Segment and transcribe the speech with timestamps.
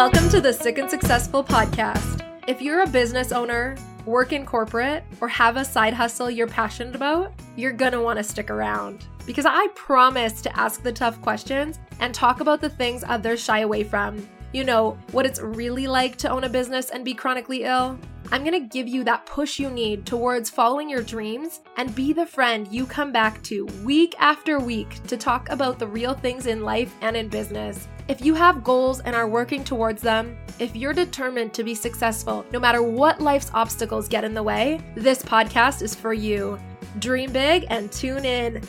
[0.00, 2.24] Welcome to the Sick and Successful podcast.
[2.46, 3.76] If you're a business owner,
[4.06, 8.48] work in corporate, or have a side hustle you're passionate about, you're gonna wanna stick
[8.48, 9.04] around.
[9.26, 13.58] Because I promise to ask the tough questions and talk about the things others shy
[13.58, 14.26] away from.
[14.52, 17.98] You know, what it's really like to own a business and be chronically ill.
[18.32, 22.26] I'm gonna give you that push you need towards following your dreams and be the
[22.26, 26.62] friend you come back to week after week to talk about the real things in
[26.62, 27.88] life and in business.
[28.08, 32.44] If you have goals and are working towards them, if you're determined to be successful,
[32.52, 36.58] no matter what life's obstacles get in the way, this podcast is for you.
[36.98, 38.62] Dream big and tune in.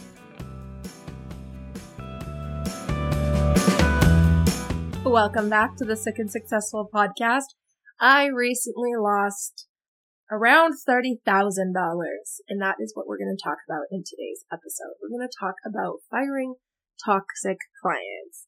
[5.11, 7.51] Welcome back to the Sick and Successful podcast.
[7.99, 9.67] I recently lost
[10.31, 11.19] around $30,000,
[12.47, 14.95] and that is what we're going to talk about in today's episode.
[15.03, 16.55] We're going to talk about firing
[17.05, 18.47] toxic clients.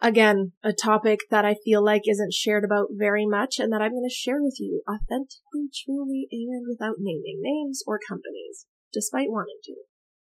[0.00, 3.92] Again, a topic that I feel like isn't shared about very much and that I'm
[3.92, 9.60] going to share with you authentically, truly, and without naming names or companies, despite wanting
[9.64, 9.74] to.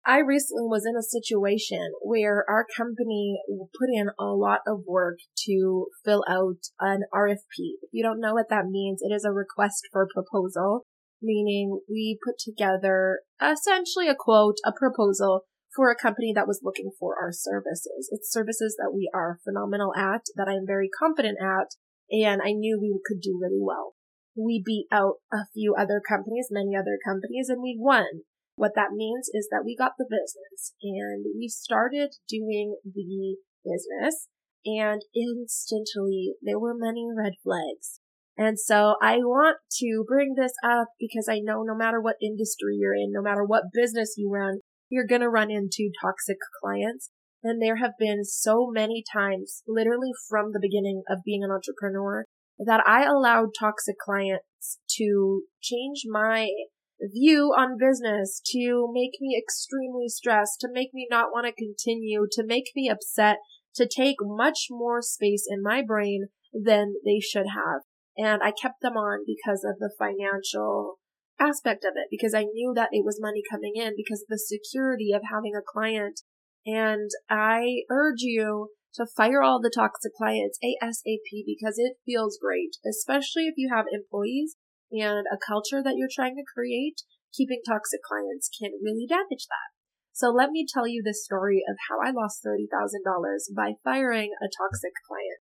[0.07, 5.17] I recently was in a situation where our company put in a lot of work
[5.47, 7.81] to fill out an RFP.
[7.81, 10.85] If you don't know what that means, it is a request for proposal,
[11.23, 15.41] meaning we put together essentially a quote, a proposal
[15.75, 18.07] for a company that was looking for our services.
[18.11, 21.73] It's services that we are phenomenal at, that I'm very confident at,
[22.11, 23.95] and I knew we could do really well.
[24.37, 28.21] We beat out a few other companies, many other companies, and we won.
[28.55, 34.27] What that means is that we got the business and we started doing the business
[34.65, 37.99] and instantly there were many red flags.
[38.37, 42.75] And so I want to bring this up because I know no matter what industry
[42.77, 44.59] you're in, no matter what business you run,
[44.89, 47.11] you're going to run into toxic clients.
[47.43, 52.25] And there have been so many times, literally from the beginning of being an entrepreneur,
[52.57, 56.49] that I allowed toxic clients to change my
[57.01, 62.27] view on business, to make me extremely stressed, to make me not want to continue,
[62.31, 63.37] to make me upset,
[63.75, 67.81] to take much more space in my brain than they should have.
[68.17, 70.99] And I kept them on because of the financial
[71.39, 74.39] aspect of it because I knew that it was money coming in because of the
[74.39, 76.21] security of having a client.
[76.65, 82.77] And I urge you to fire all the toxic clients ASAP because it feels great,
[82.89, 84.55] especially if you have employees
[85.01, 87.01] and a culture that you're trying to create.
[87.33, 89.75] Keeping toxic clients can really damage that.
[90.13, 92.71] So let me tell you the story of how I lost $30,000
[93.53, 95.43] by firing a toxic client.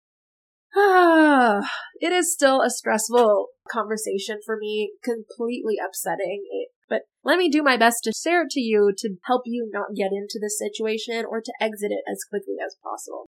[0.74, 1.70] Ah,
[2.00, 6.44] it is still a stressful conversation for me, completely upsetting.
[6.50, 9.70] It, but let me do my best to share it to you to help you
[9.72, 13.26] not get into this situation or to exit it as quickly as possible.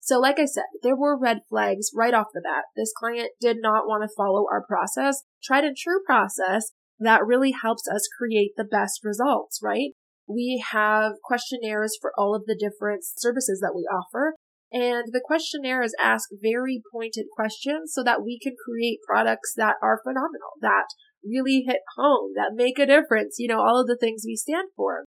[0.00, 2.64] So, like I said, there were red flags right off the bat.
[2.74, 7.52] This client did not want to follow our process, tried and true process that really
[7.52, 9.90] helps us create the best results, right?
[10.28, 14.34] We have questionnaires for all of the different services that we offer.
[14.72, 20.00] And the questionnaires ask very pointed questions so that we can create products that are
[20.04, 20.86] phenomenal, that
[21.24, 24.68] really hit home, that make a difference, you know, all of the things we stand
[24.76, 25.04] for.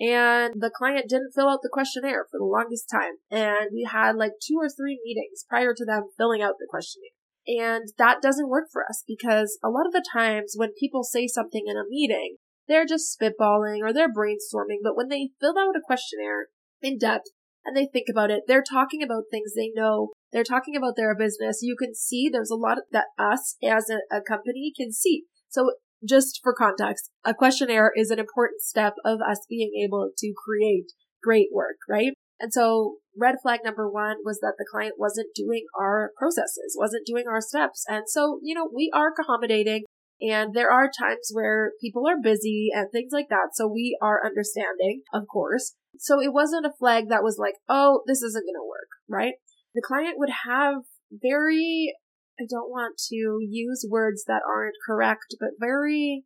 [0.00, 3.20] And the client didn't fill out the questionnaire for the longest time.
[3.30, 7.10] And we had like two or three meetings prior to them filling out the questionnaire.
[7.46, 11.26] And that doesn't work for us because a lot of the times when people say
[11.26, 14.80] something in a meeting, they're just spitballing or they're brainstorming.
[14.82, 16.46] But when they fill out a questionnaire
[16.80, 17.26] in depth,
[17.64, 18.44] and they think about it.
[18.46, 20.12] They're talking about things they know.
[20.32, 21.60] They're talking about their business.
[21.62, 25.24] You can see there's a lot that us as a, a company can see.
[25.48, 25.72] So
[26.06, 30.92] just for context, a questionnaire is an important step of us being able to create
[31.22, 32.12] great work, right?
[32.40, 37.06] And so red flag number one was that the client wasn't doing our processes, wasn't
[37.06, 37.84] doing our steps.
[37.88, 39.84] And so, you know, we are accommodating
[40.20, 43.50] and there are times where people are busy and things like that.
[43.54, 45.74] So we are understanding, of course.
[45.98, 49.34] So it wasn't a flag that was like, oh, this isn't going to work, right?
[49.74, 51.94] The client would have very,
[52.40, 56.24] I don't want to use words that aren't correct, but very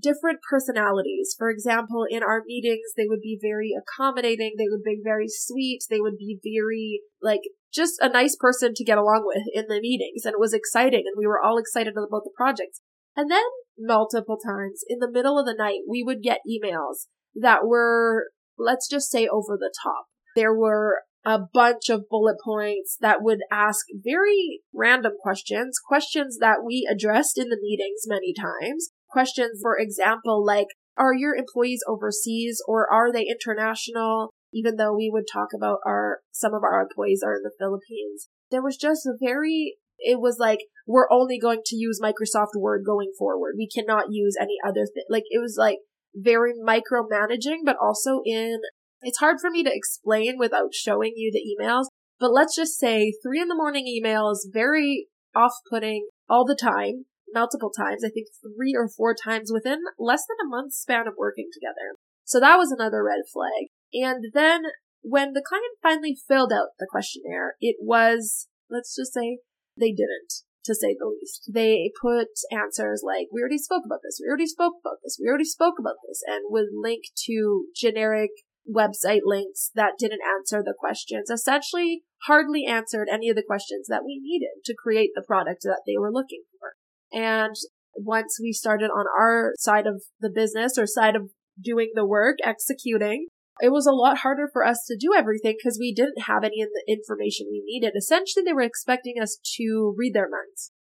[0.00, 1.34] different personalities.
[1.38, 4.54] For example, in our meetings, they would be very accommodating.
[4.58, 5.80] They would be very sweet.
[5.88, 7.42] They would be very, like,
[7.72, 10.24] just a nice person to get along with in the meetings.
[10.24, 11.04] And it was exciting.
[11.06, 12.80] And we were all excited about the projects.
[13.16, 13.44] And then
[13.78, 18.26] multiple times in the middle of the night, we would get emails that were
[18.58, 20.06] let's just say over the top.
[20.36, 26.58] There were a bunch of bullet points that would ask very random questions, questions that
[26.64, 28.90] we addressed in the meetings many times.
[29.10, 34.30] Questions, for example, like, are your employees overseas or are they international?
[34.52, 38.28] even though we would talk about our, some of our employees are in the Philippines,
[38.50, 42.82] there was just a very, it was like, we're only going to use Microsoft Word
[42.84, 43.54] going forward.
[43.56, 45.04] We cannot use any other thing.
[45.08, 45.78] Like, it was like
[46.14, 48.58] very micromanaging, but also in,
[49.02, 51.86] it's hard for me to explain without showing you the emails,
[52.18, 57.06] but let's just say three in the morning emails, very off putting all the time,
[57.34, 61.14] multiple times, I think three or four times within less than a month span of
[61.16, 61.96] working together.
[62.24, 63.68] So that was another red flag.
[63.92, 64.62] And then
[65.02, 69.38] when the client finally filled out the questionnaire, it was, let's just say,
[69.78, 71.50] they didn't, to say the least.
[71.52, 75.28] They put answers like, we already spoke about this, we already spoke about this, we
[75.28, 78.30] already spoke about this, and would link to generic
[78.68, 84.04] website links that didn't answer the questions, essentially hardly answered any of the questions that
[84.04, 86.74] we needed to create the product that they were looking for.
[87.12, 87.54] And
[87.94, 91.30] once we started on our side of the business or side of
[91.60, 93.28] doing the work, executing,
[93.60, 96.62] it was a lot harder for us to do everything because we didn't have any
[96.62, 97.92] of the information we needed.
[97.96, 100.71] Essentially, they were expecting us to read their minds.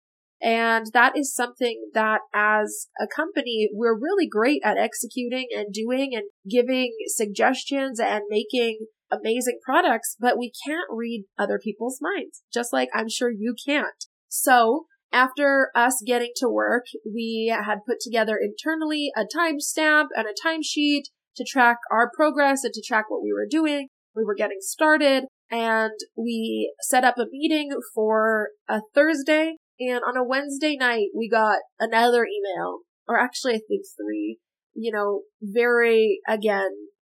[0.42, 6.12] And that is something that as a company, we're really great at executing and doing
[6.16, 12.74] and giving suggestions and making amazing products, but we can't read other people's minds, just
[12.74, 14.06] like I'm sure you can't.
[14.30, 20.48] So after us getting to work, we had put together internally a timestamp and a
[20.48, 21.04] timesheet
[21.36, 23.90] to track our progress and to track what we were doing.
[24.16, 30.16] We were getting started and we set up a meeting for a Thursday and on
[30.16, 34.38] a Wednesday night, we got another email, or actually, I think three,
[34.76, 36.70] you know, very, again,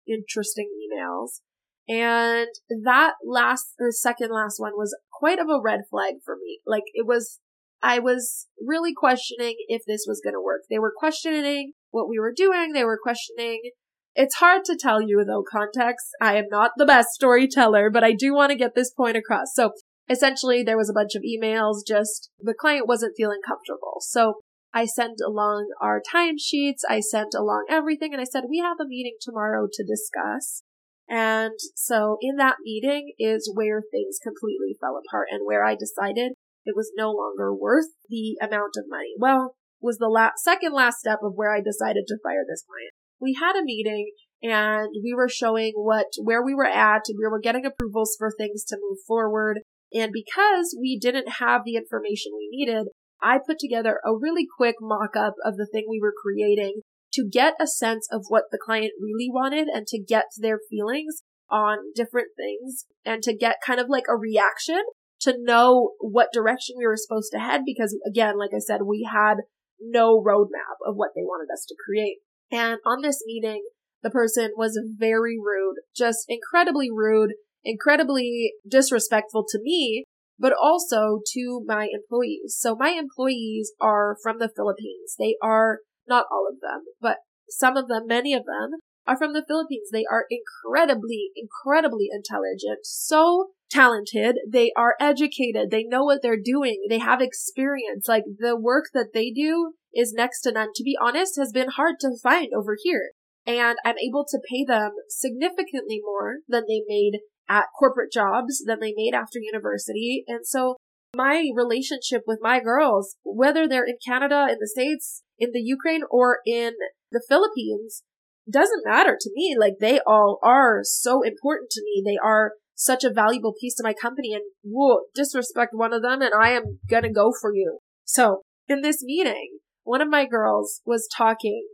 [0.08, 1.40] interesting emails.
[1.88, 2.50] And
[2.84, 6.60] that last, or second last one was quite of a red flag for me.
[6.68, 7.40] Like, it was,
[7.82, 10.62] I was really questioning if this was going to work.
[10.70, 12.74] They were questioning what we were doing.
[12.74, 13.72] They were questioning
[14.16, 16.08] it's hard to tell you though context.
[16.20, 19.54] I am not the best storyteller, but I do want to get this point across.
[19.54, 19.72] So
[20.10, 23.98] essentially there was a bunch of emails, just the client wasn't feeling comfortable.
[24.02, 24.36] So
[24.74, 28.88] I sent along our timesheets, I sent along everything, and I said, we have a
[28.88, 30.64] meeting tomorrow to discuss.
[31.08, 36.34] And so in that meeting is where things completely fell apart and where I decided
[36.66, 39.16] it was no longer worth the amount of money.
[39.18, 42.94] Well, was the last, second last step of where I decided to fire this client.
[43.20, 44.12] We had a meeting
[44.44, 47.04] and we were showing what, where we were at.
[47.08, 49.62] We were getting approvals for things to move forward.
[49.94, 52.88] And because we didn't have the information we needed,
[53.22, 56.82] I put together a really quick mock up of the thing we were creating
[57.14, 61.24] to get a sense of what the client really wanted and to get their feelings
[61.50, 64.82] on different things and to get kind of like a reaction
[65.22, 69.08] to know what direction we were supposed to head because again, like I said, we
[69.12, 69.38] had
[69.82, 72.18] no roadmap of what they wanted us to create.
[72.52, 73.64] And on this meeting,
[74.02, 77.34] the person was very rude, just incredibly rude
[77.64, 80.06] incredibly disrespectful to me,
[80.38, 82.56] but also to my employees.
[82.58, 85.16] So my employees are from the Philippines.
[85.18, 87.18] They are not all of them, but
[87.50, 89.90] some of them, many of them are from the Philippines.
[89.92, 94.38] They are incredibly, incredibly intelligent, so talented.
[94.48, 95.70] They are educated.
[95.72, 96.86] They know what they're doing.
[96.90, 98.08] They have experience.
[98.08, 100.70] Like the work that they do is next to none.
[100.76, 103.12] To be honest, has been hard to find over here.
[103.46, 107.20] And I'm able to pay them significantly more than they made
[107.50, 110.24] at corporate jobs than they made after university.
[110.28, 110.78] And so
[111.16, 116.04] my relationship with my girls, whether they're in Canada, in the States, in the Ukraine,
[116.10, 116.74] or in
[117.12, 118.04] the Philippines,
[118.50, 119.56] doesn't matter to me.
[119.60, 122.04] Like they all are so important to me.
[122.06, 126.22] They are such a valuable piece to my company and whoa, disrespect one of them
[126.22, 127.80] and I am gonna go for you.
[128.06, 131.68] So in this meeting, one of my girls was talking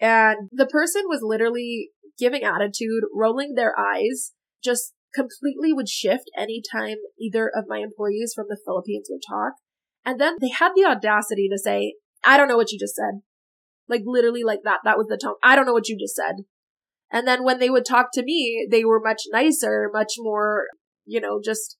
[0.00, 6.96] and the person was literally giving attitude, rolling their eyes, just completely would shift anytime
[7.18, 9.54] either of my employees from the Philippines would talk.
[10.04, 13.20] And then they had the audacity to say, I don't know what you just said.
[13.88, 14.80] Like literally like that.
[14.84, 15.34] That was the tone.
[15.42, 16.44] I don't know what you just said.
[17.10, 20.66] And then when they would talk to me, they were much nicer, much more,
[21.04, 21.76] you know, just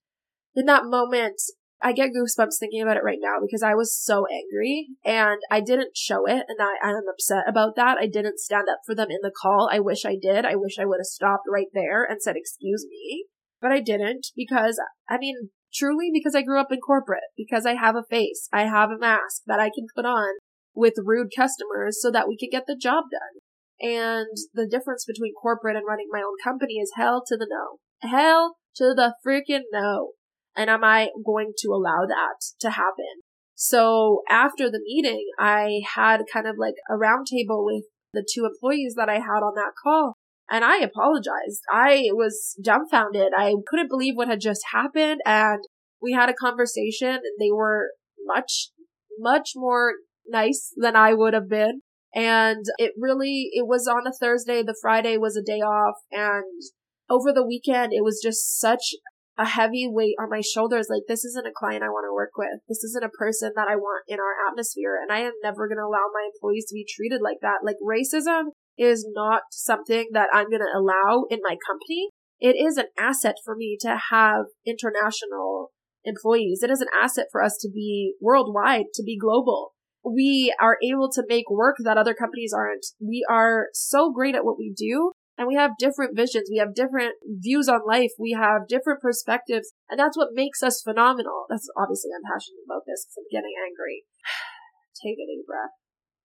[0.55, 1.41] in that moment,
[1.83, 5.61] I get goosebumps thinking about it right now because I was so angry and I
[5.61, 7.97] didn't show it and I, I'm upset about that.
[7.99, 9.71] I didn't stand up for them in the call.
[9.73, 10.45] I wish I did.
[10.45, 13.25] I wish I would have stopped right there and said, excuse me.
[13.63, 17.75] But I didn't because, I mean, truly because I grew up in corporate, because I
[17.75, 20.35] have a face, I have a mask that I can put on
[20.75, 23.41] with rude customers so that we could get the job done.
[23.81, 28.09] And the difference between corporate and running my own company is hell to the no.
[28.09, 30.13] Hell to the freaking no.
[30.57, 33.23] And am I going to allow that to happen?
[33.55, 38.95] So after the meeting, I had kind of like a roundtable with the two employees
[38.97, 40.15] that I had on that call.
[40.51, 41.63] And I apologized.
[41.71, 43.33] I was dumbfounded.
[43.37, 45.21] I couldn't believe what had just happened.
[45.25, 45.61] And
[46.03, 47.91] we had a conversation and they were
[48.25, 48.71] much,
[49.19, 49.93] much more
[50.27, 51.83] nice than I would have been.
[52.15, 54.63] And it really, it was on a Thursday.
[54.63, 55.97] The Friday was a day off.
[56.11, 56.63] And
[57.09, 58.95] over the weekend, it was just such
[59.41, 60.89] a heavy weight on my shoulders.
[60.91, 62.61] Like, this isn't a client I want to work with.
[62.69, 65.01] This isn't a person that I want in our atmosphere.
[65.01, 67.65] And I am never going to allow my employees to be treated like that.
[67.65, 72.11] Like, racism is not something that I'm going to allow in my company.
[72.39, 75.73] It is an asset for me to have international
[76.05, 76.63] employees.
[76.63, 79.73] It is an asset for us to be worldwide, to be global.
[80.05, 82.87] We are able to make work that other companies aren't.
[83.01, 86.51] We are so great at what we do and we have different visions.
[86.53, 88.11] We have different views on life.
[88.19, 89.73] We have different perspectives.
[89.89, 91.47] And that's what makes us phenomenal.
[91.49, 94.05] That's obviously I'm passionate about this because I'm getting angry.
[95.03, 95.73] Take a deep breath.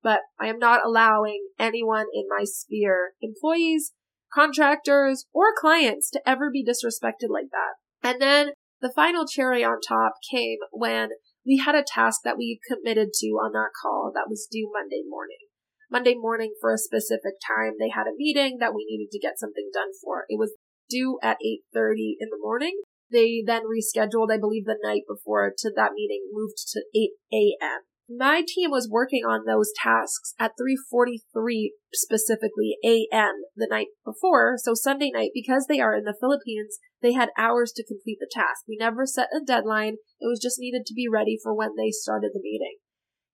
[0.04, 3.94] But I am not allowing anyone in my sphere, employees,
[4.34, 7.80] contractors, or clients to ever be disrespected like that.
[8.04, 8.50] And then
[8.82, 11.12] the final cherry on top came when
[11.46, 15.04] we had a task that we committed to on that call that was due Monday
[15.08, 15.48] morning.
[15.92, 19.40] Monday morning for a specific time, they had a meeting that we needed to get
[19.40, 20.26] something done for.
[20.30, 20.56] It was
[20.90, 21.38] due at
[21.76, 22.82] 8.30 in the morning.
[23.12, 27.82] They then rescheduled, I believe, the night before to that meeting moved to 8 a.m
[28.10, 33.44] my team was working on those tasks at 3:43 specifically a.m.
[33.56, 37.72] the night before, so Sunday night because they are in the Philippines, they had hours
[37.76, 38.66] to complete the task.
[38.68, 39.98] We never set a deadline.
[40.20, 42.78] It was just needed to be ready for when they started the meeting.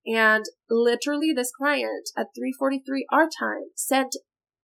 [0.06, 4.16] And literally this client at 3:43 our time sent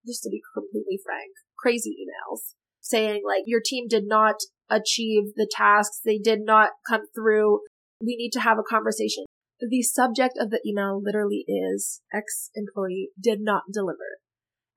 [0.06, 4.36] just to be completely frank, crazy emails saying like your team did not
[4.70, 7.60] achieve the tasks, they did not come through.
[8.00, 9.24] We need to have a conversation
[9.60, 14.18] the subject of the email literally is ex employee did not deliver.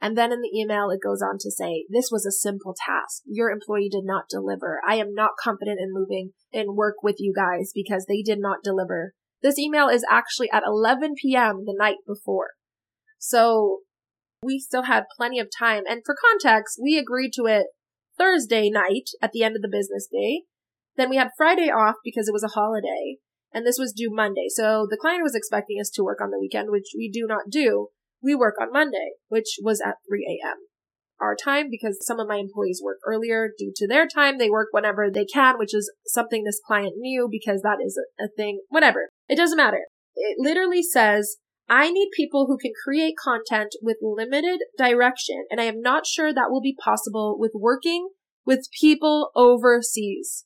[0.03, 3.21] And then in the email, it goes on to say, this was a simple task.
[3.25, 4.81] Your employee did not deliver.
[4.87, 8.63] I am not confident in moving and work with you guys because they did not
[8.63, 9.13] deliver.
[9.41, 11.63] This email is actually at 11 p.m.
[11.65, 12.51] the night before.
[13.17, 13.79] So
[14.43, 15.83] we still had plenty of time.
[15.87, 17.67] And for context, we agreed to it
[18.17, 20.43] Thursday night at the end of the business day.
[20.97, 23.17] Then we had Friday off because it was a holiday
[23.53, 24.47] and this was due Monday.
[24.49, 27.49] So the client was expecting us to work on the weekend, which we do not
[27.49, 27.87] do.
[28.21, 30.57] We work on Monday, which was at 3 a.m.
[31.21, 34.37] Our time, because some of my employees work earlier due to their time.
[34.37, 38.27] They work whenever they can, which is something this client knew because that is a,
[38.35, 38.61] thing.
[38.69, 39.09] Whatever.
[39.29, 39.81] It doesn't matter.
[40.15, 41.37] It literally says,
[41.69, 46.33] I need people who can create content with limited direction, and I am not sure
[46.33, 48.09] that will be possible with working
[48.45, 50.45] with people overseas.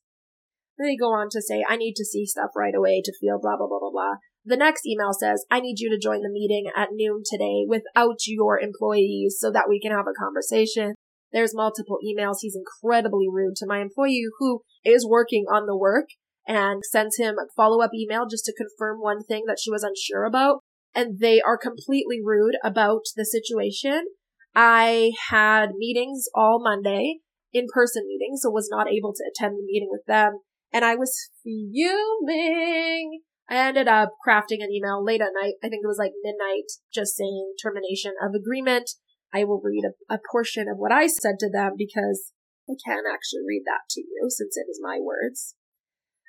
[0.78, 3.58] They go on to say, I need to see stuff right away to feel blah,
[3.58, 4.16] blah, blah, blah, blah.
[4.46, 8.20] The next email says, I need you to join the meeting at noon today without
[8.28, 10.94] your employees so that we can have a conversation.
[11.32, 12.38] There's multiple emails.
[12.42, 16.06] He's incredibly rude to my employee who is working on the work
[16.48, 19.84] and sends him a follow up email just to confirm one thing that she was
[19.84, 20.60] unsure about.
[20.94, 24.06] And they are completely rude about the situation.
[24.56, 27.18] I had meetings all Monday,
[27.52, 30.40] in person meetings, so was not able to attend the meeting with them
[30.76, 33.22] and I was fuming.
[33.50, 35.56] I ended up crafting an email late at night.
[35.64, 38.92] I think it was like midnight, just saying termination of agreement.
[39.34, 42.32] I will read a, a portion of what I said to them because
[42.70, 45.56] I can actually read that to you since it is my words.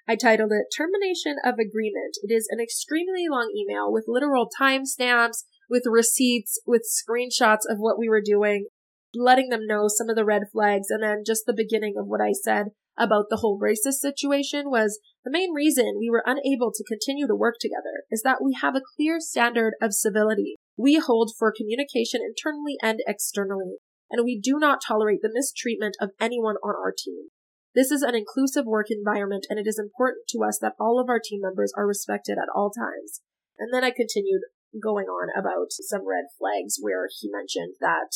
[0.09, 2.19] I titled it Termination of Agreement.
[2.23, 7.99] It is an extremely long email with literal timestamps, with receipts, with screenshots of what
[7.99, 8.67] we were doing,
[9.15, 12.21] letting them know some of the red flags, and then just the beginning of what
[12.21, 12.67] I said
[12.99, 17.35] about the whole racist situation was the main reason we were unable to continue to
[17.35, 22.21] work together is that we have a clear standard of civility we hold for communication
[22.21, 23.79] internally and externally,
[24.11, 27.29] and we do not tolerate the mistreatment of anyone on our team.
[27.75, 31.09] This is an inclusive work environment, and it is important to us that all of
[31.09, 33.21] our team members are respected at all times.
[33.59, 34.43] And then I continued
[34.83, 38.13] going on about some red flags where he mentioned that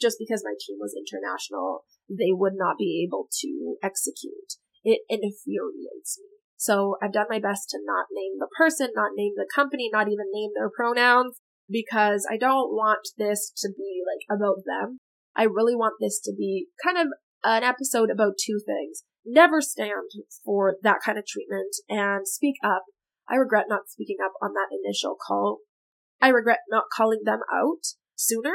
[0.00, 4.58] just because my team was international, they would not be able to execute.
[4.82, 6.28] It infuriates me.
[6.56, 10.08] So I've done my best to not name the person, not name the company, not
[10.08, 11.38] even name their pronouns
[11.68, 15.00] because I don't want this to be like about them.
[15.36, 17.08] I really want this to be kind of
[17.42, 19.02] an episode about two things.
[19.26, 20.10] Never stand
[20.44, 22.84] for that kind of treatment and speak up.
[23.28, 25.60] I regret not speaking up on that initial call.
[26.20, 27.80] I regret not calling them out
[28.14, 28.54] sooner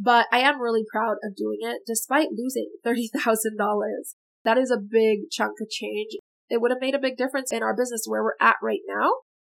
[0.00, 3.04] but I am really proud of doing it despite losing $30,000.
[4.44, 6.16] That is a big chunk of change.
[6.48, 9.10] It would have made a big difference in our business where we're at right now.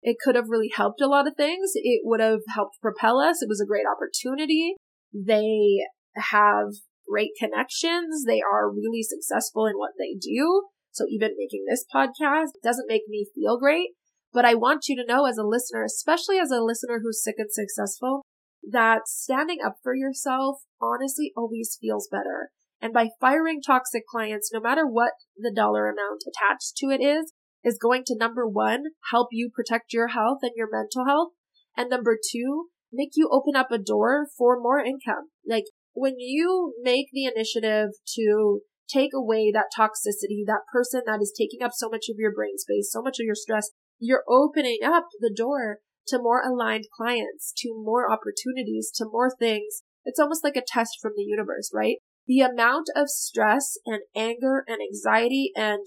[0.03, 1.73] It could have really helped a lot of things.
[1.75, 3.41] It would have helped propel us.
[3.41, 4.75] It was a great opportunity.
[5.15, 5.87] They
[6.17, 6.75] have
[7.09, 8.25] great connections.
[8.27, 10.65] They are really successful in what they do.
[10.91, 13.91] So even making this podcast doesn't make me feel great.
[14.33, 17.37] But I want you to know as a listener, especially as a listener who's sick
[17.39, 18.23] and successful,
[18.69, 22.51] that standing up for yourself honestly always feels better.
[22.83, 27.33] And by firing toxic clients, no matter what the dollar amount attached to it is,
[27.65, 31.29] is going to number one, help you protect your health and your mental health.
[31.77, 35.31] And number two, make you open up a door for more income.
[35.47, 38.63] Like when you make the initiative to
[38.93, 42.59] take away that toxicity, that person that is taking up so much of your brain
[42.59, 43.71] space, so much of your stress,
[44.01, 49.83] you're opening up the door to more aligned clients, to more opportunities, to more things.
[50.05, 51.99] It's almost like a test from the universe, right?
[52.27, 55.87] The amount of stress and anger and anxiety and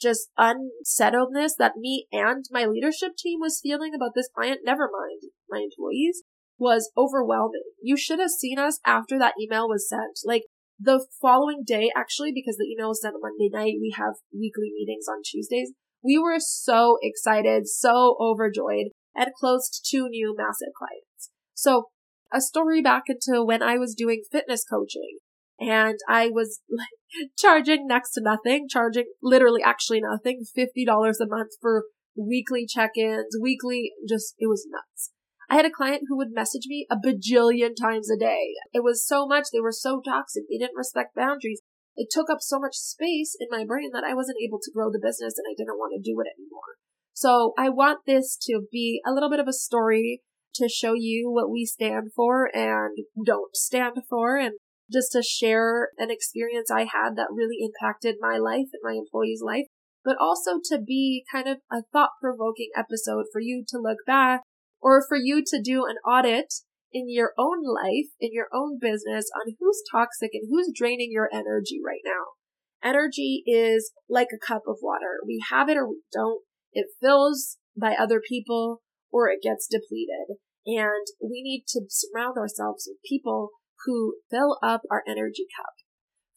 [0.00, 5.30] just unsettledness that me and my leadership team was feeling about this client, never mind
[5.48, 6.22] my employees,
[6.58, 7.62] was overwhelming.
[7.82, 10.18] You should have seen us after that email was sent.
[10.24, 10.42] Like
[10.78, 14.70] the following day, actually, because the email was sent on Monday night, we have weekly
[14.74, 15.72] meetings on Tuesdays.
[16.02, 21.30] We were so excited, so overjoyed, and closed two new massive clients.
[21.54, 21.84] So
[22.32, 25.18] a story back into when I was doing fitness coaching
[25.58, 31.52] and I was like charging next to nothing, charging literally actually nothing, $50 a month
[31.60, 31.84] for
[32.16, 35.12] weekly check-ins, weekly, just, it was nuts.
[35.48, 38.54] I had a client who would message me a bajillion times a day.
[38.72, 39.46] It was so much.
[39.52, 40.44] They were so toxic.
[40.50, 41.62] They didn't respect boundaries.
[41.94, 44.90] It took up so much space in my brain that I wasn't able to grow
[44.90, 46.76] the business and I didn't want to do it anymore.
[47.14, 50.22] So I want this to be a little bit of a story
[50.56, 54.54] to show you what we stand for and don't stand for and
[54.92, 59.42] just to share an experience I had that really impacted my life and my employee's
[59.44, 59.66] life,
[60.04, 64.42] but also to be kind of a thought provoking episode for you to look back
[64.80, 66.52] or for you to do an audit
[66.92, 71.28] in your own life, in your own business on who's toxic and who's draining your
[71.32, 72.36] energy right now.
[72.82, 75.18] Energy is like a cup of water.
[75.26, 76.42] We have it or we don't.
[76.72, 80.38] It fills by other people or it gets depleted.
[80.66, 83.50] And we need to surround ourselves with people
[83.84, 85.74] who fill up our energy cup,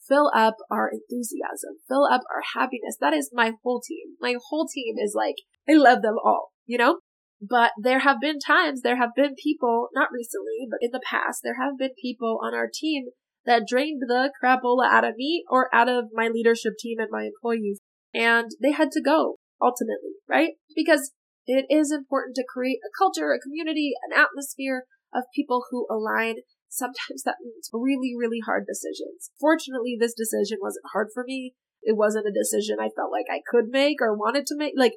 [0.07, 2.97] fill up our enthusiasm, fill up our happiness.
[2.99, 4.15] That is my whole team.
[4.19, 5.35] My whole team is like,
[5.69, 6.99] I love them all, you know?
[7.41, 11.39] But there have been times, there have been people, not recently, but in the past,
[11.43, 13.05] there have been people on our team
[13.45, 17.23] that drained the crapola out of me or out of my leadership team and my
[17.23, 17.79] employees.
[18.13, 20.53] And they had to go, ultimately, right?
[20.75, 21.13] Because
[21.45, 26.35] it is important to create a culture, a community, an atmosphere of people who align.
[26.69, 29.31] Sometimes that means really, really hard decisions.
[29.39, 31.53] Fortunately, this decision wasn't hard for me.
[31.81, 34.73] It wasn't a decision I felt like I could make or wanted to make.
[34.77, 34.93] Like,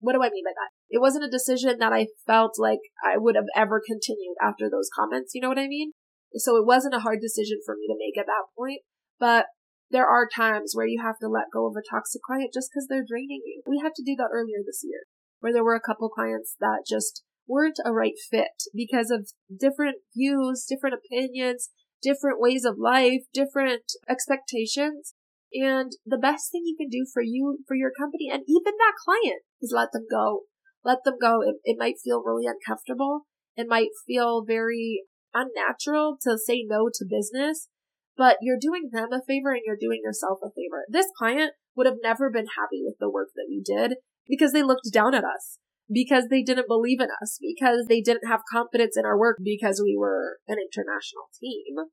[0.00, 0.74] what do I mean by that?
[0.90, 4.90] It wasn't a decision that I felt like I would have ever continued after those
[4.92, 5.32] comments.
[5.34, 5.92] You know what I mean?
[6.34, 8.80] So it wasn't a hard decision for me to make at that point.
[9.20, 9.46] But
[9.92, 12.88] there are times where you have to let go of a toxic client just because
[12.88, 13.62] they're draining you.
[13.66, 15.04] We had to do that earlier this year,
[15.40, 19.96] where there were a couple clients that just weren't a right fit because of different
[20.16, 21.68] views, different opinions,
[22.02, 25.14] different ways of life, different expectations.
[25.52, 28.94] And the best thing you can do for you, for your company, and even that
[29.04, 30.42] client is let them go.
[30.82, 31.42] Let them go.
[31.42, 33.26] It, it might feel really uncomfortable.
[33.54, 35.02] It might feel very
[35.34, 37.68] unnatural to say no to business,
[38.16, 40.84] but you're doing them a favor and you're doing yourself a favor.
[40.88, 44.62] This client would have never been happy with the work that we did because they
[44.62, 45.58] looked down at us,
[45.92, 49.80] because they didn't believe in us, because they didn't have confidence in our work because
[49.82, 51.90] we were an international team.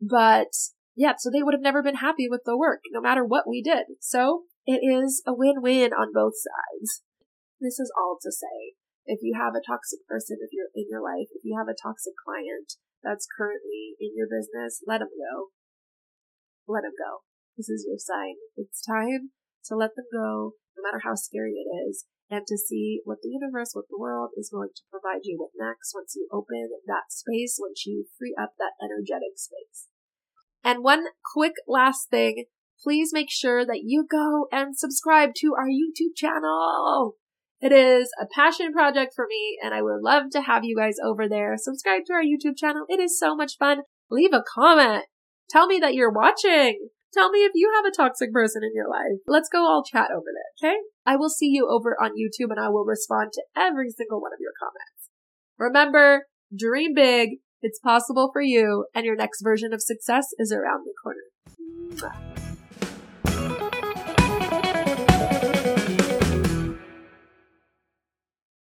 [0.00, 0.52] But
[0.96, 3.62] yeah, so they would have never been happy with the work, no matter what we
[3.62, 3.86] did.
[4.00, 7.02] So it is a win-win on both sides.
[7.60, 8.74] This is all to say,
[9.06, 11.78] if you have a toxic person if you're in your life, if you have a
[11.78, 15.54] toxic client that's currently in your business, let them go.
[16.66, 17.24] Let them go.
[17.56, 18.36] This is your sign.
[18.56, 19.32] It's time
[19.66, 23.30] to let them go, no matter how scary it is, and to see what the
[23.30, 27.10] universe, what the world is going to provide you with next once you open that
[27.10, 29.88] space, once you free up that energetic space.
[30.62, 32.44] And one quick last thing,
[32.82, 37.14] please make sure that you go and subscribe to our YouTube channel.
[37.60, 40.96] It is a passion project for me and I would love to have you guys
[41.04, 41.54] over there.
[41.56, 42.84] Subscribe to our YouTube channel.
[42.88, 43.78] It is so much fun.
[44.10, 45.04] Leave a comment.
[45.50, 46.88] Tell me that you're watching.
[47.14, 49.20] Tell me if you have a toxic person in your life.
[49.26, 50.78] Let's go all chat over there, okay?
[51.06, 54.32] I will see you over on YouTube and I will respond to every single one
[54.32, 55.08] of your comments.
[55.58, 60.84] Remember, dream big, it's possible for you, and your next version of success is around
[60.84, 61.22] the corner.